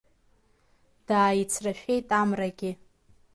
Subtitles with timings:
[1.07, 2.71] Дааицрашәеит Амрагьы.